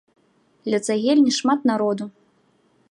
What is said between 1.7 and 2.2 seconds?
народу.